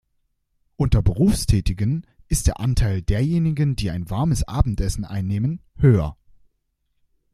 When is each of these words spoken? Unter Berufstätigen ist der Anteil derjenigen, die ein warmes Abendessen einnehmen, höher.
Unter 0.77 1.03
Berufstätigen 1.03 2.07
ist 2.27 2.47
der 2.47 2.59
Anteil 2.59 3.03
derjenigen, 3.03 3.75
die 3.75 3.91
ein 3.91 4.09
warmes 4.09 4.41
Abendessen 4.47 5.05
einnehmen, 5.05 5.61
höher. 5.75 6.17